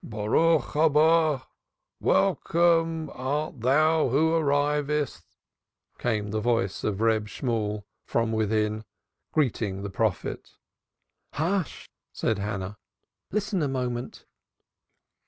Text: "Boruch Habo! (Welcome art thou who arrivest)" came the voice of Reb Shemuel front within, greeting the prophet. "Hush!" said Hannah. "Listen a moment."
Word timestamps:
"Boruch 0.03 0.73
Habo! 0.73 1.43
(Welcome 1.99 3.11
art 3.13 3.61
thou 3.61 4.09
who 4.09 4.33
arrivest)" 4.33 5.21
came 5.99 6.31
the 6.31 6.39
voice 6.41 6.83
of 6.83 7.01
Reb 7.01 7.27
Shemuel 7.27 7.85
front 8.07 8.31
within, 8.33 8.83
greeting 9.31 9.83
the 9.83 9.91
prophet. 9.91 10.55
"Hush!" 11.33 11.87
said 12.11 12.39
Hannah. 12.39 12.79
"Listen 13.29 13.61
a 13.61 13.67
moment." 13.67 14.25